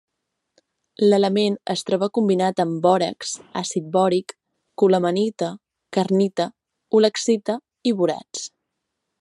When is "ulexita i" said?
7.01-7.99